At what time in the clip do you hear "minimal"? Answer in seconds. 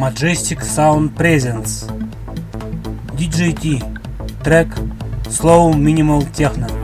5.76-6.24